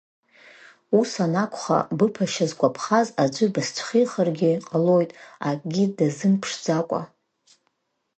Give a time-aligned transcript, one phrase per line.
[0.99, 5.11] Ус анакәха, быԥашьа згәаԥхаз аӡәы бысцәхихыргьы ҟалоит,
[5.49, 7.01] акгьы дазымԥшӡакәа.